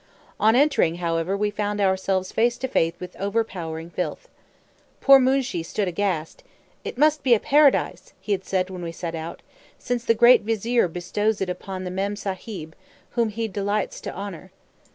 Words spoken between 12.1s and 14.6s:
Sahib, whom he delights to honor."